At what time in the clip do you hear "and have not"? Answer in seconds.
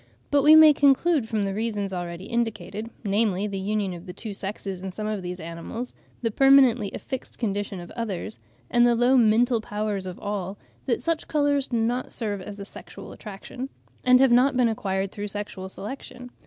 14.03-14.57